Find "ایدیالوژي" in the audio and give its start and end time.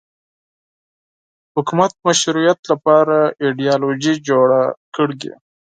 3.43-4.13